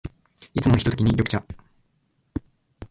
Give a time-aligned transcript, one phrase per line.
[0.55, 1.45] いつものひとときに、緑茶。